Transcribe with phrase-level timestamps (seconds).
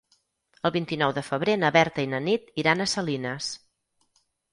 [0.67, 3.51] El vint-i-nou de febrer na Berta i na Nit iran a Salines.